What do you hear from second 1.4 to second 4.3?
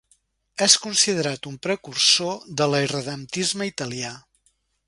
un precursor de l'irredemptisme italià.